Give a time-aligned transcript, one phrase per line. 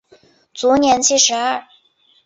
[0.55, 1.63] 卒年七十二。